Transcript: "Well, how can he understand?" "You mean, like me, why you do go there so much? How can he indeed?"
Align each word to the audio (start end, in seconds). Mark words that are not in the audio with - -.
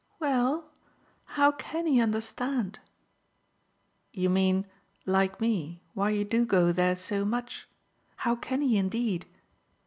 "Well, 0.19 0.71
how 1.37 1.51
can 1.51 1.85
he 1.85 2.01
understand?" 2.01 2.79
"You 4.11 4.31
mean, 4.31 4.65
like 5.05 5.39
me, 5.39 5.83
why 5.93 6.09
you 6.09 6.25
do 6.25 6.43
go 6.43 6.71
there 6.71 6.95
so 6.95 7.23
much? 7.23 7.67
How 8.15 8.35
can 8.35 8.63
he 8.63 8.77
indeed?" 8.79 9.27